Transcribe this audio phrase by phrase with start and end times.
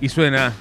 [0.00, 0.52] Y suena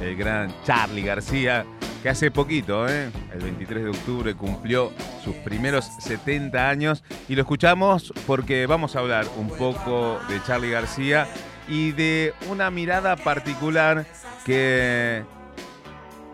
[0.00, 1.64] el gran Charlie García,
[2.02, 3.10] que hace poquito, ¿eh?
[3.32, 4.92] el 23 de octubre, cumplió
[5.24, 7.02] sus primeros 70 años.
[7.28, 11.26] Y lo escuchamos porque vamos a hablar un poco de Charlie García
[11.68, 14.06] y de una mirada particular
[14.44, 15.24] que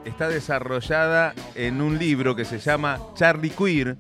[0.04, 3.96] está desarrollada en un libro que se llama Charlie Queer.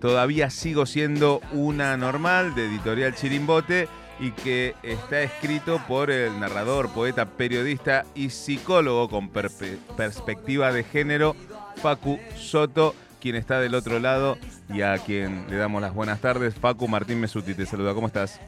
[0.00, 3.88] Todavía sigo siendo una normal de editorial Chirimbote
[4.20, 11.34] y que está escrito por el narrador, poeta, periodista y psicólogo con perspectiva de género,
[11.76, 14.36] Facu Soto, quien está del otro lado
[14.68, 16.54] y a quien le damos las buenas tardes.
[16.54, 18.40] Facu Martín Mesuti te saluda, ¿cómo estás?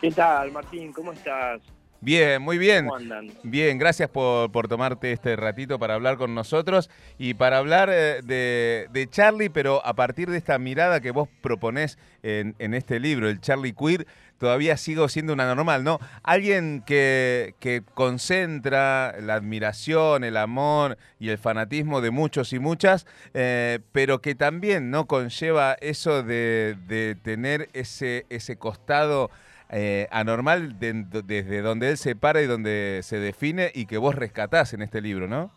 [0.00, 0.92] ¿Qué tal, Martín?
[0.92, 1.62] ¿Cómo estás?
[2.00, 2.86] Bien, muy bien.
[2.86, 3.32] ¿Cómo andan?
[3.42, 9.08] Bien, gracias por, tomarte este ratito para hablar con nosotros y para hablar eh, de,
[9.10, 13.40] Charlie, pero a partir de esta mirada que vos proponés en, en este libro, el
[13.40, 14.06] Charlie Queer,
[14.38, 15.98] todavía sigo siendo una normal, ¿no?
[16.22, 17.54] Alguien que,
[17.94, 24.34] concentra la admiración, el amor y el fanatismo de muchos y muchas, eh, pero que
[24.34, 29.30] también no conlleva eso de, tener ese, ese costado
[29.70, 34.72] eh, anormal desde donde él se para y donde se define y que vos rescatás
[34.74, 35.50] en este libro, ¿no?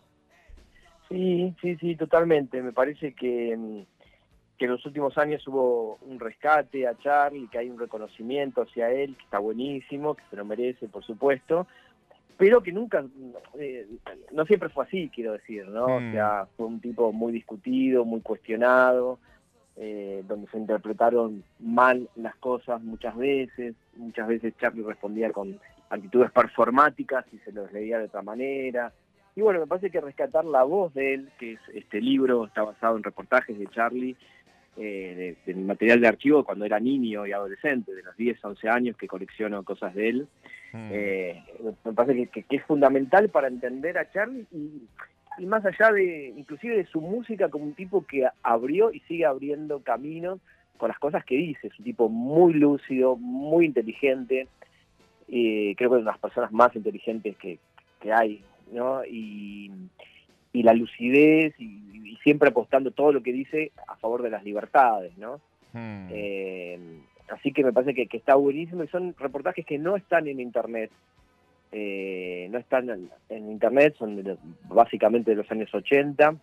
[1.08, 2.62] Sí, sí, sí, totalmente.
[2.62, 3.82] Me parece que mm,
[4.62, 8.92] que en los últimos años hubo un rescate a Charlie, que hay un reconocimiento hacia
[8.92, 11.66] él, que está buenísimo, que se lo merece, por supuesto,
[12.36, 13.04] pero que nunca,
[13.58, 13.88] eh,
[14.30, 15.86] no siempre fue así, quiero decir, ¿no?
[15.86, 16.12] O mm.
[16.12, 19.18] sea, fue un tipo muy discutido, muy cuestionado,
[19.76, 26.30] eh, donde se interpretaron mal las cosas muchas veces, muchas veces Charlie respondía con actitudes
[26.30, 28.92] performáticas y se los leía de otra manera.
[29.34, 32.62] Y bueno, me parece que rescatar la voz de él, que es este libro, está
[32.62, 34.16] basado en reportajes de Charlie,
[34.76, 38.96] eh, del material de archivo cuando era niño y adolescente, de los 10, 11 años
[38.96, 40.28] que colecciono cosas de él.
[40.72, 40.88] Hmm.
[40.90, 41.44] Eh,
[41.84, 44.82] me parece que, es fundamental para entender a Charlie y,
[45.40, 49.80] más allá de, inclusive de su música como un tipo que abrió y sigue abriendo
[49.80, 50.40] caminos
[50.76, 51.68] con las cosas que dice.
[51.68, 54.48] Es un tipo muy lúcido, muy inteligente.
[55.28, 57.58] Eh, creo que es una de las personas más inteligentes que,
[58.00, 58.42] que hay,
[58.72, 59.04] ¿no?
[59.04, 59.70] Y,
[60.52, 61.80] y la lucidez y,
[62.22, 65.40] siempre apostando todo lo que dice a favor de las libertades, ¿no?
[65.72, 66.06] Hmm.
[66.10, 66.78] Eh,
[67.30, 70.92] así que me parece que, está buenísimo y son reportajes que no están en internet.
[71.74, 72.90] Eh, no están
[73.30, 74.22] en, internet, son
[74.68, 76.36] básicamente de los años 80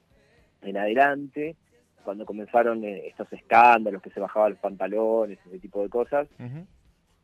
[0.63, 1.55] en adelante,
[2.03, 6.27] cuando comenzaron eh, estos escándalos que se bajaban los pantalones, ese tipo de cosas.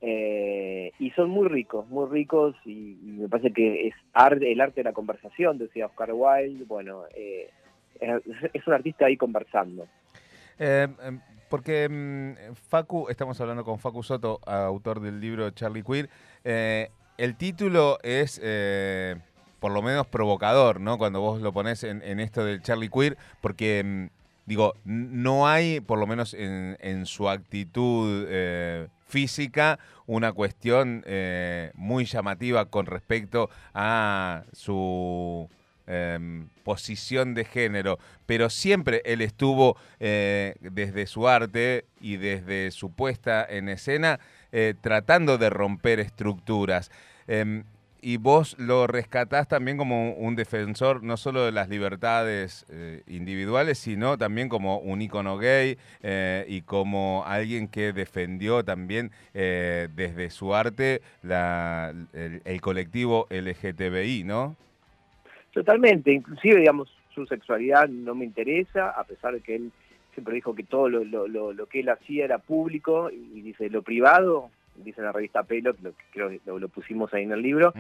[0.02, 3.96] Eh, y son muy ricos, muy ricos y, me parece que es
[4.42, 7.50] el arte de la conversación, decía Oscar Wilde, bueno, eh,
[8.54, 9.88] es, un artista ahí conversando.
[10.60, 16.10] Em, porque mm, Facu, estamos hablando con Facu Soto, autor del libro Charlie Queer,
[17.18, 18.40] el título es
[19.60, 20.98] por lo menos provocador, ¿no?
[20.98, 23.84] Cuando vos lo pones en, esto del Charlie Queer, porque...
[23.84, 24.08] Mm,
[24.46, 28.28] digo, no hay, por lo menos en, su actitud
[29.08, 35.50] física, una cuestión eh, muy llamativa con respecto a su
[35.88, 42.92] em, posición de género, pero siempre él estuvo eh, desde su arte y desde su
[42.92, 44.20] puesta en escena
[44.58, 46.90] eh, tratando de romper estructuras.
[47.28, 47.66] Em,
[48.02, 53.80] y vos lo rescatás también como un defensor no solo de las libertades eh, individuales,
[53.80, 60.30] sino también como un icono gay eh, y como alguien que defendió también eh, desde
[60.30, 64.56] su arte el, colectivo LGTBI, ¿no?
[65.52, 69.72] Totalmente, inclusive, digamos, su sexualidad no me interesa, a pesar de que él
[70.16, 74.50] siempre dijo que todo lo, lo que él hacía era público y dice, lo privado
[74.84, 77.74] dice en la revista Pelo, lo, creo que lo, pusimos ahí en el libro,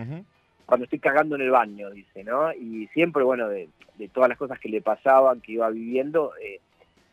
[0.65, 2.51] cuando estoy cagando en el baño, dice, ¿no?
[2.53, 3.69] Y siempre, bueno, de,
[4.13, 6.59] todas las cosas que le pasaban, que iba viviendo, eh,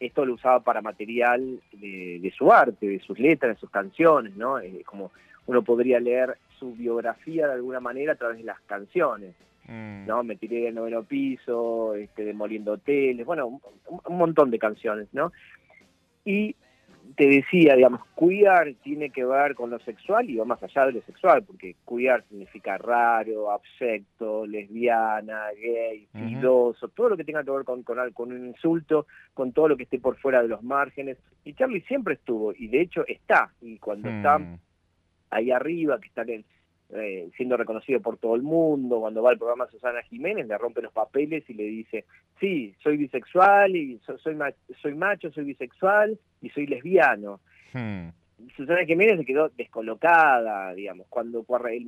[0.01, 4.57] esto lo usaba para material de, su arte, de sus letras, de sus canciones, ¿no?
[4.85, 5.13] como
[5.47, 9.35] uno podría leer su biografía de alguna manera a través de las canciones.
[9.67, 10.07] Mm.
[10.07, 10.23] ¿no?
[10.25, 13.61] Me tiré del noveno piso, este, demoliendo hoteles, bueno, un,
[14.05, 15.33] un, montón de canciones, ¿no?
[16.25, 16.57] Y
[17.17, 20.93] te decía, digamos, cuidar tiene que ver con lo sexual y va más allá de
[20.93, 27.51] lo sexual, porque cuidar significa raro, absecto, lesbiana, gay, filoso, todo lo que tenga que
[27.51, 30.63] ver con, con, con, un insulto, con todo lo que esté por fuera de los
[30.63, 31.19] márgenes.
[31.45, 34.59] Y Charlie siempre estuvo, y de hecho está, y cuando está mm.
[35.31, 36.45] ahí arriba, que está en,
[36.95, 40.83] eh, siendo reconocido por todo el mundo, cuando va al programa Susana Jiménez, le rompe
[40.83, 42.05] los papeles y le dice,
[42.39, 44.19] sí, soy bisexual, y soy,
[44.81, 47.41] soy macho, soy bisexual y soy lesbiano.
[47.73, 48.09] Hmm.
[48.57, 51.87] Susana Jiménez se quedó descolocada, digamos, cuando el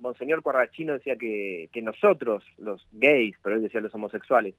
[0.00, 4.54] Monseñor Cuarrachino decía que, que nosotros, los gays, pero él decía los homosexuales,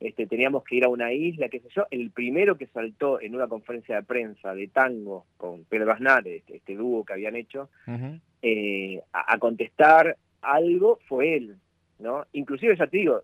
[0.00, 3.34] este, teníamos que ir a una isla, qué sé yo, el primero que saltó en
[3.34, 7.70] una conferencia de prensa de tango con Pedro Aznar, este, este dúo que habían hecho,
[8.46, 11.56] eh, a, contestar algo fue él,
[11.98, 12.26] ¿no?
[12.34, 13.22] Inclusive, ya te digo,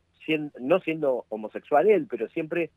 [0.59, 2.71] no siendo homosexual él, pero siempre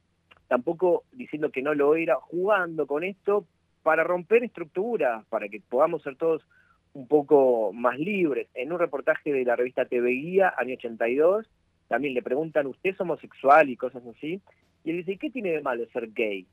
[0.50, 3.46] tampoco diciendo que no lo era, jugando con esto
[3.82, 6.46] para romper estructuras, para que podamos ser todos
[6.92, 8.50] un poco más libres.
[8.56, 11.50] En un reportaje de la revista TV Guía, año 82,
[11.88, 13.70] también le preguntan, ¿usted es homosexual?
[13.70, 14.42] y cosas así,
[14.84, 16.46] y él dice, ¿qué tiene de malo ser gay?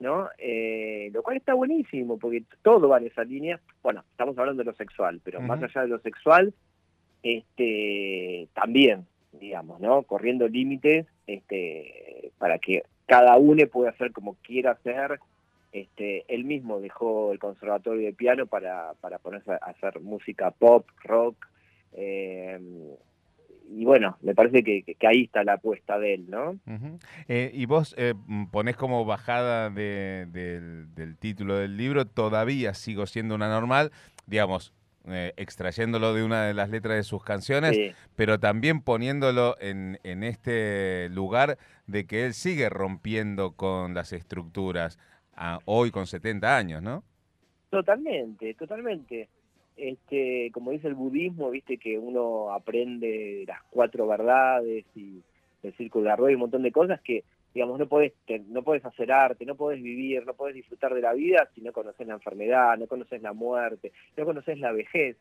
[0.00, 0.28] ¿No?
[0.38, 3.60] Eh, lo cual está buenísimo, porque todo va en esa línea.
[3.82, 6.52] Bueno, estamos hablando de lo sexual, pero más allá de lo sexual,
[7.22, 10.02] este, también, digamos, ¿no?
[10.02, 15.20] Corriendo límites este, para que cada uno pueda hacer como quiera hacer.
[15.72, 20.86] Este, él mismo dejó el conservatorio de piano para, para ponerse a hacer música pop,
[21.04, 21.46] rock,
[21.94, 22.58] eh,
[23.74, 26.58] y bueno, me parece que, ahí está la apuesta de él, ¿no?
[27.28, 28.14] Eh, y vos eh,
[28.50, 33.90] ponés como bajada del, título del libro, todavía sigo siendo una normal,
[34.26, 34.74] digamos,
[35.08, 37.76] eh, extrayéndolo de una de las letras de sus canciones,
[38.14, 44.98] pero también poniéndolo en, en este lugar de que él sigue rompiendo con las estructuras,
[45.64, 47.04] hoy con 70 años, ¿no?
[47.70, 49.28] Totalmente, totalmente
[49.76, 55.22] este, como dice el budismo, viste que uno aprende las cuatro verdades y
[55.62, 57.24] el círculo de rueda y un montón de cosas que,
[57.54, 58.12] digamos, no puedes,
[58.48, 61.72] no puedes hacer arte, no puedes vivir, no puedes disfrutar de la vida si no
[61.72, 65.16] conoces la enfermedad, no conoces la muerte, no conoces la vejez.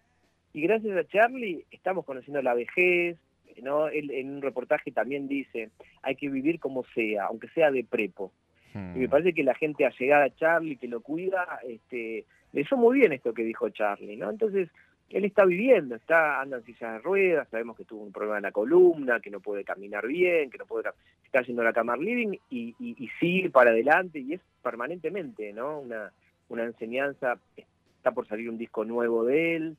[0.53, 3.17] Y gracias a Charlie estamos conociendo la vejez,
[3.61, 3.87] ¿no?
[3.87, 5.69] Él en un reportaje también dice,
[6.01, 8.31] hay que vivir como sea, aunque sea de prepo.
[8.73, 9.09] Y me hmm.
[9.09, 13.13] parece que la gente ha llegado a Charlie, que lo cuida, este, leyó muy bien
[13.13, 14.29] esto que dijo Charlie, ¿no?
[14.29, 14.69] Entonces,
[15.09, 18.43] él está viviendo, está anda en silla de ruedas, sabemos que tuvo un problema en
[18.43, 20.89] la columna, que no puede caminar bien, que no puede
[21.25, 25.79] está yendo la cama living y, y, sigue para adelante y es permanentemente, ¿no?
[25.79, 26.11] Una,
[26.49, 29.77] una enseñanza, está por salir un disco nuevo de él.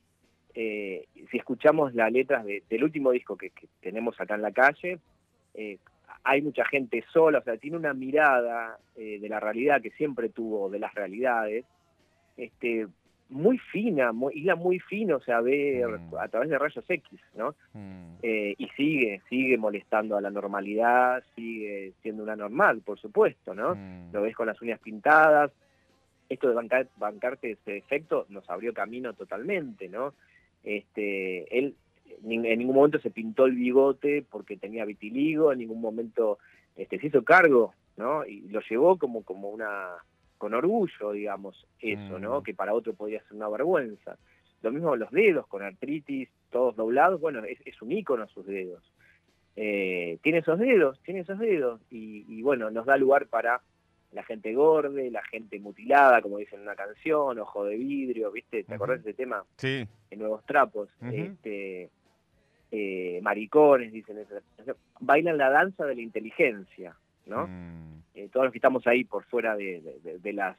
[0.55, 3.51] Eh, si escuchamos las letras del último disco que,
[3.81, 4.99] tenemos acá en la calle,
[5.53, 5.77] eh,
[6.23, 10.29] hay mucha gente sola, o sea, tiene una mirada eh, de la realidad que siempre
[10.29, 11.65] tuvo, de las realidades,
[12.37, 12.87] este,
[13.29, 16.15] muy fina, muy, isla muy fino, o sea, ve mm.
[16.17, 17.55] a través de rayos X, ¿no?
[17.73, 18.15] Mm.
[18.21, 23.75] Eh, y sigue, sigue molestando a la normalidad, sigue siendo una normal, por supuesto, ¿no?
[23.75, 24.13] Mm.
[24.13, 25.51] Lo ves con las uñas pintadas.
[26.29, 30.13] Esto de bancar, bancarte ese efecto nos abrió camino totalmente, ¿no?
[30.63, 31.75] Este, él
[32.23, 36.39] en ningún momento se pintó el bigote porque tenía vitiligo, en ningún momento
[36.75, 38.25] este, se hizo cargo, ¿no?
[38.25, 39.97] Y lo llevó como, como una
[40.37, 42.41] con orgullo, digamos, eso, ¿no?
[42.41, 42.43] Mm.
[42.43, 44.17] Que para otro podría ser una vergüenza.
[44.61, 48.83] Lo mismo los dedos, con artritis, todos doblados, bueno, es, un ícono sus dedos.
[49.55, 53.61] Eh, tiene esos dedos, tiene esos dedos, y, bueno, nos da lugar para
[54.11, 58.63] la gente gorde, la gente mutilada, como dicen en una canción, ojo de vidrio, ¿viste?
[58.63, 59.45] ¿Te acordás de ese tema?
[59.57, 59.87] Sí.
[60.11, 60.89] En Nuevos Trapos.
[61.09, 61.89] este,
[62.75, 64.25] eh, maricones, dicen.
[64.99, 66.95] Bailan la danza de la inteligencia,
[67.27, 67.45] ¿no?
[67.45, 68.01] Mm.
[68.15, 70.01] Eh, todos los que estamos ahí por fuera de,
[70.33, 70.57] las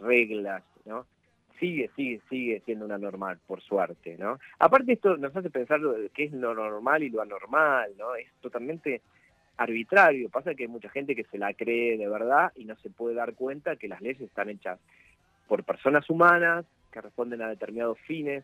[0.00, 1.06] reglas, ¿no?
[1.60, 4.40] Sigue, sigue, sigue siendo una normal, por suerte, ¿no?
[4.58, 5.80] Aparte esto nos hace pensar
[6.12, 8.16] qué es lo normal y lo anormal, ¿no?
[8.16, 9.00] Es totalmente
[9.56, 10.28] arbitrario.
[10.28, 13.14] Pasa que hay mucha gente que se la cree de verdad y no se puede
[13.14, 14.80] dar cuenta que las leyes están hechas
[15.46, 18.42] por personas humanas que responden a determinados fines,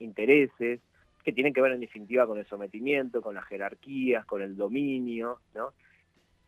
[0.00, 0.80] intereses,
[1.22, 5.40] que tienen que ver en definitiva con el sometimiento, con las jerarquías, con el dominio,
[5.54, 5.72] ¿no?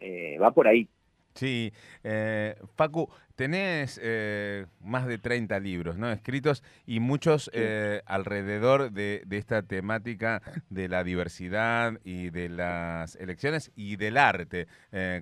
[0.00, 0.88] Eh, va por ahí.
[1.34, 1.72] Sí,
[2.04, 6.12] eh, Facu, tenés eh, más de 30 libros ¿no?
[6.12, 13.72] escritos y muchos eh, alrededor de, esta temática de la diversidad y de las elecciones
[13.76, 14.66] y del arte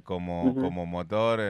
[0.03, 1.41] como, como motor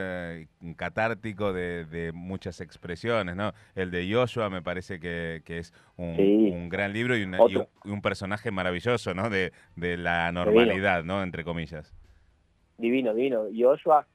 [0.75, 3.35] catártico de, muchas expresiones.
[3.35, 3.53] ¿no?
[3.75, 9.29] El de Joshua me parece que, es un, gran libro y, un, personaje maravilloso ¿no?
[9.29, 11.23] de, la normalidad, ¿no?
[11.23, 11.95] entre comillas.
[12.77, 13.45] Divino, divino.
[13.55, 14.07] Joshua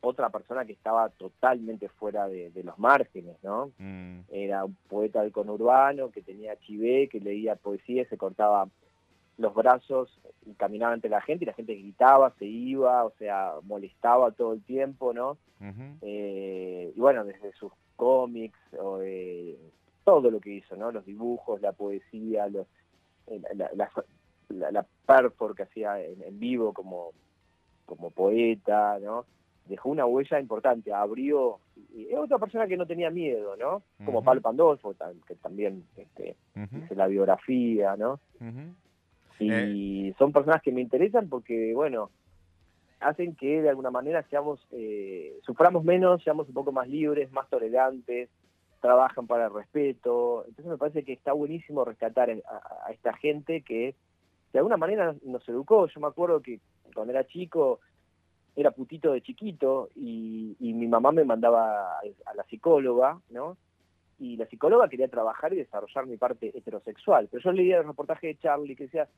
[0.00, 3.70] otra persona que estaba totalmente fuera de, los márgenes, ¿no?
[3.78, 4.20] Mm.
[4.30, 8.68] Era un poeta del conurbano que tenía chivé, que leía poesía, se cortaba
[9.36, 13.54] los brazos y caminaba entre la gente y la gente gritaba, se iba, o sea,
[13.62, 15.38] molestaba todo el tiempo, ¿no?
[16.00, 19.00] Eh, y bueno, desde sus cómics, o,
[20.04, 20.90] todo lo que hizo, ¿no?
[20.90, 22.66] Los dibujos, la poesía, los,
[23.26, 27.12] eh, la, la, la, perfor que hacía en, en vivo como,
[27.84, 29.26] como poeta, ¿no?
[29.66, 31.58] Dejó una huella importante, abrió,
[31.96, 33.82] es otra persona que no tenía miedo, ¿no?
[34.04, 34.94] Como Pablo Pandolfo,
[35.26, 36.36] que también este,
[36.90, 38.20] la biografía, ¿no?
[39.38, 40.14] Y eh.
[40.18, 42.10] son personas que me interesan porque, bueno,
[43.00, 47.48] hacen que de alguna manera seamos, eh, suframos menos, seamos un poco más libres, más
[47.48, 48.28] tolerantes,
[48.80, 50.44] trabajan para el respeto.
[50.46, 53.94] Entonces me parece que está buenísimo rescatar a, esta gente que
[54.52, 55.86] de alguna manera nos educó.
[55.86, 56.60] Yo me acuerdo que
[56.94, 57.80] cuando era chico
[58.56, 63.56] era putito de chiquito y, mi mamá me mandaba a, la psicóloga, ¿no?
[64.18, 67.28] Y la psicóloga quería trabajar y desarrollar mi parte heterosexual.
[67.30, 69.08] Pero yo leía el reportaje de Charlie que decía,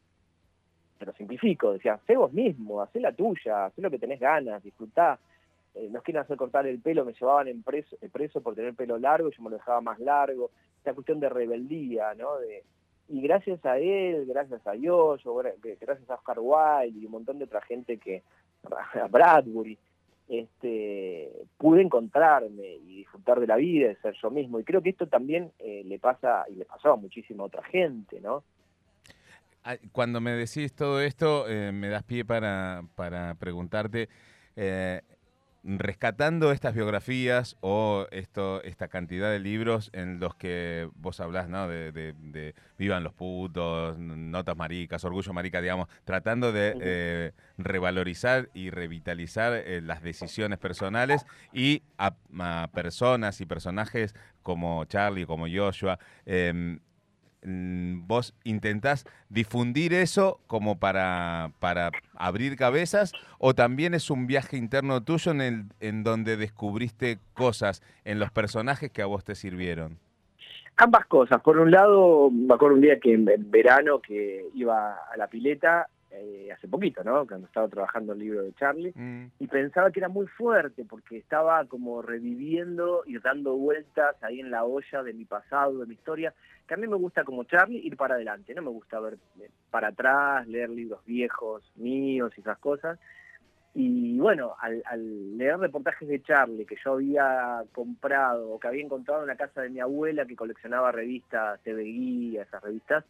[0.99, 5.19] pero simplifico, decía, sé vos mismo, haz la tuya, haz lo que tenés ganas, disfrutá.
[5.75, 8.75] Eh, nos quieren hacer cortar el pelo, me llevaban en preso, eh, preso por tener
[8.75, 10.51] pelo largo, yo me lo dejaba más largo.
[10.79, 12.39] Esta cuestión de rebeldía, ¿no?
[12.39, 12.63] De,
[13.09, 15.23] y gracias a él, gracias a Dios,
[15.81, 18.23] gracias a Oscar Wilde y un montón de otra gente que,
[18.71, 19.79] a Bradbury,
[20.29, 24.59] este, pude encontrarme y disfrutar de la vida, de ser yo mismo.
[24.61, 26.67] Y creo que esto también eh, le pasa y le
[26.99, 28.43] muchísimo a otra gente, ¿no?
[29.93, 34.09] Cuando me decís todo esto, eh, me das pie para, para preguntarte,
[34.57, 35.03] eh,
[35.65, 41.69] rescatando estas biografías o esto, esta cantidad de libros en los que vos hablás, ¿no?
[41.69, 49.63] De, Vivan los putos, Notas maricas, Orgullo marica, digamos, tratando de eh, revalorizar y revitalizar
[49.83, 52.15] las decisiones personales y a,
[52.73, 55.99] personas y personajes como Charlie, como Joshua.
[56.27, 56.81] Em,
[57.45, 65.03] vos intentás difundir eso como para, para abrir cabezas o también es un viaje interno
[65.03, 69.99] tuyo en, el, en donde descubriste cosas en los personajes que a vos te sirvieron?
[70.77, 71.43] Ambas cosas.
[71.43, 75.89] Por un lado, me acuerdo un día que en verano que iba a la pileta
[76.15, 77.27] eh, hace poquito, ¿no?
[77.27, 79.33] Cuando estaba trabajando el libro de Charlie, mm.
[79.39, 84.51] y pensaba que era muy fuerte porque estaba como reviviendo y dando vueltas ahí en
[84.51, 86.35] la olla de mi pasado, de mi historia,
[86.67, 89.51] que a mí me gusta como Charlie ir para adelante, no me gusta ver eh,
[89.71, 92.99] para atrás, leer libros viejos míos y esas cosas,
[93.75, 99.23] y bueno, al, leer reportajes de Charlie que yo había comprado o que había encontrado
[99.23, 103.05] en la casa de mi abuela que coleccionaba revistas TV Guía, esas revistas,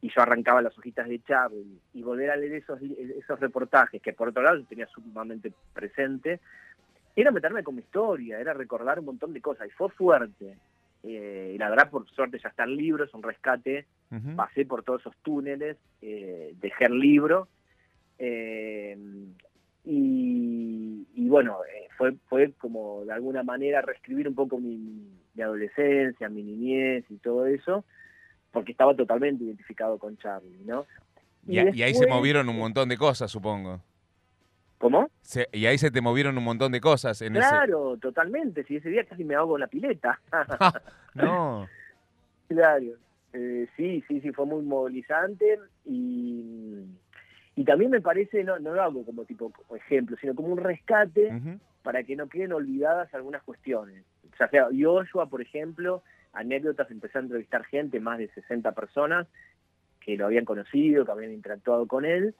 [0.00, 4.12] y yo arrancaba las hojitas de Charlie y volver a leer esos, esos reportajes que
[4.12, 6.38] por otro lado tenía sumamente presente,
[7.16, 10.56] era meterme con mi historia, era recordar un montón de cosas y fue fuerte.
[11.02, 13.86] Eh, y la verdad, por suerte ya está el libro, es un rescate,
[14.36, 17.48] pasé por todos esos túneles, eh, dejé el libro.
[18.20, 18.96] Eh,
[19.90, 25.08] y, bueno, eh, fue, fue como de alguna manera reescribir un poco mi,
[25.40, 27.84] adolescencia, mi niñez y todo eso,
[28.50, 30.84] porque estaba totalmente identificado con Charlie, ¿no?
[31.46, 33.80] Y, ahí se movieron un montón de cosas, supongo.
[34.76, 35.08] ¿Cómo?
[35.52, 37.20] y ahí se te movieron un montón de cosas.
[37.22, 38.64] En claro, totalmente.
[38.64, 40.20] Si ese día casi me ahogo en la pileta.
[41.14, 41.66] no.
[42.48, 42.92] Claro.
[43.32, 46.84] Eh, sí, sí, sí, fue muy movilizante y
[47.58, 51.58] y también me parece, no, no lo hago como tipo ejemplo, sino como un rescate
[51.82, 54.04] para que no queden olvidadas algunas cuestiones.
[54.32, 59.26] O sea, Joshua, por ejemplo, anécdotas, empecé a entrevistar gente, más de 60 personas,
[59.98, 62.36] que lo habían conocido, que habían interactuado con él,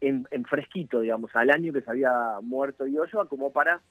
[0.00, 3.82] en, fresquito, digamos, al año que se había muerto Joshua, como para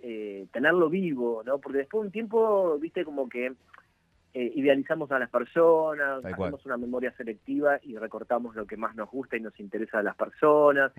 [0.00, 1.58] eh, tenerlo vivo, ¿no?
[1.58, 3.52] Porque después de un tiempo, viste, como que
[4.36, 9.08] eh, idealizamos a las personas, hacemos una memoria selectiva y recortamos lo que más nos
[9.08, 10.90] gusta y nos interesa de las personas,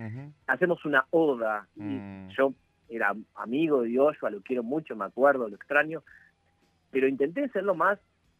[0.46, 2.28] hacemos una oda, y mm.
[2.30, 2.54] yo
[2.88, 6.02] era amigo de Joshua, lo quiero mucho, me acuerdo, lo extraño,
[6.90, 7.98] pero intenté ser lo más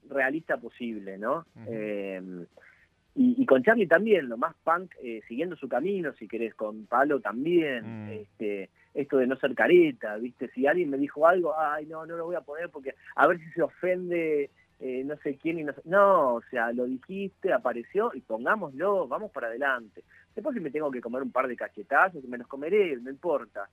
[0.09, 1.45] realista posible, ¿no?
[1.67, 2.47] Em,
[3.15, 7.21] y, con Charlie también, lo más punk, eh, siguiendo su camino, si querés, con Palo
[7.21, 8.11] también, mm.
[8.13, 10.49] este, esto de no ser careta, ¿viste?
[10.55, 13.39] Si alguien me dijo algo, ay, no, no lo voy a poner porque a ver
[13.39, 14.51] si se ofende
[14.81, 15.81] eh, no sé quién y no sé...
[15.85, 20.05] No, o sea, lo dijiste, apareció y pongámoslo, vamos para adelante.
[20.35, 23.69] Después si me tengo que comer un par de cachetazos, me los comeré, no importa.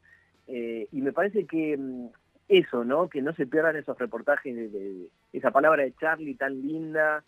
[0.48, 2.08] Eh, y me parece que mm,
[2.48, 3.10] eso, ¿no?
[3.10, 7.24] Que no se pierdan esos reportajes de, esa palabra de Charlie tan linda,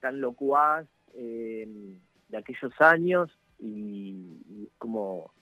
[0.00, 1.68] tan locuaz, eh,
[2.28, 5.32] de aquellos años y, como,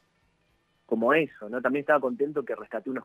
[0.86, 1.60] como eso, ¿no?
[1.60, 3.04] También estaba contento que rescaté unos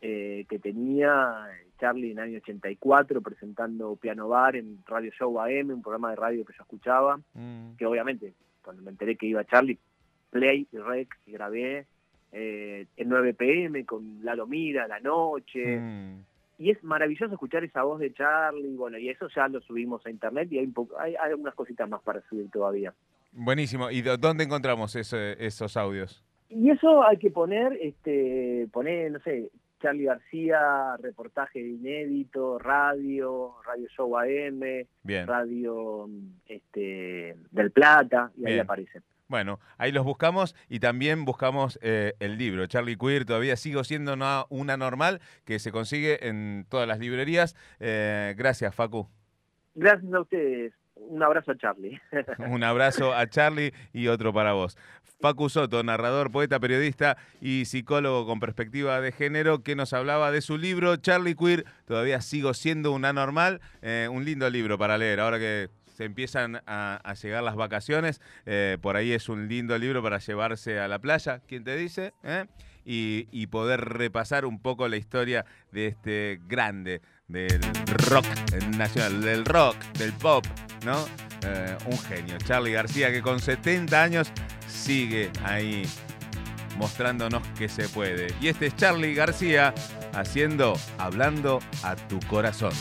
[0.00, 5.70] cassettes que tenía Charlie en el año 84 presentando Piano Bar en Radio Show AM,
[5.70, 7.76] un programa de radio que yo escuchaba, mm.
[7.78, 9.78] que obviamente cuando me enteré que iba Charlie,
[10.30, 11.86] play y rec y grabé
[12.32, 15.78] eh, en 9 pm con La Lomira, La Noche.
[15.78, 16.24] Mm.
[16.58, 20.10] Y es maravilloso escuchar esa voz de Charlie, bueno, y eso ya lo subimos a
[20.10, 22.92] internet y hay, un poco, hay, algunas cositas más para subir todavía.
[23.32, 23.90] Buenísimo.
[23.90, 26.22] ¿Y dónde encontramos esos audios?
[26.50, 33.88] Y eso hay que poner, este, poner, no sé, Charlie García, reportaje inédito, radio, radio
[33.88, 34.60] show AM,
[35.26, 36.08] radio
[36.46, 39.02] este, del Plata, y ahí aparecen.
[39.28, 42.66] Bueno, ahí los buscamos y también buscamos eh, el libro.
[42.66, 47.54] Charlie Queer todavía sigo siendo una, una, normal que se consigue en todas las librerías.
[47.78, 49.08] Eh, gracias, Facu.
[49.76, 50.72] Gracias a ustedes.
[51.08, 52.00] Un abrazo a Charlie.
[52.50, 54.76] Un abrazo a Charlie y otro para vos.
[55.20, 60.40] Facu Soto, narrador, poeta, periodista y psicólogo con perspectiva de género, que nos hablaba de
[60.40, 65.20] su libro Charlie Queer, todavía sigo siendo un anormal, eh, un lindo libro para leer,
[65.20, 70.02] ahora que se empiezan a, llegar las vacaciones, eh, por ahí es un lindo libro
[70.02, 72.14] para llevarse a la playa, ¿quién te dice?
[72.22, 72.46] ¿Eh?
[72.84, 77.60] y, poder repasar un poco la historia de este grande del
[78.08, 78.26] rock
[78.76, 80.44] nacional, del rock, del pop,
[80.84, 81.06] ¿no?
[81.42, 84.32] Eh, un genio, Charlie García, que con 70 años
[84.66, 85.82] sigue ahí
[86.76, 88.34] mostrándonos que se puede.
[88.40, 89.74] Y este es Charlie García
[90.12, 92.72] haciendo, hablando a tu corazón.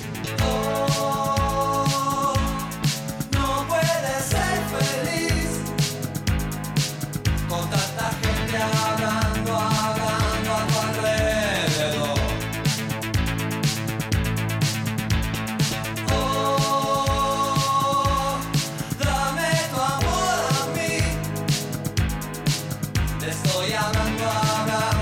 [23.29, 24.98] So yan ang gawa.